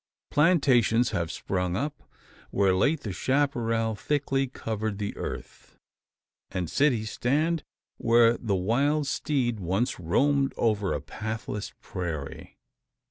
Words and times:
Plantations 0.31 1.11
have 1.11 1.31
sprung 1.31 1.75
up, 1.75 2.01
where 2.49 2.73
late 2.73 3.01
the 3.01 3.13
chapparal 3.13 3.93
thickly 3.93 4.47
covered 4.47 4.97
the 4.97 5.15
earth; 5.15 5.77
and 6.49 6.71
cities 6.71 7.11
stand, 7.11 7.63
where 7.97 8.35
the 8.35 8.55
wild 8.55 9.05
steed 9.05 9.59
once 9.59 9.99
roamed 9.99 10.55
over 10.57 10.91
a 10.91 11.01
pathless 11.01 11.73
prairie. 11.83 12.57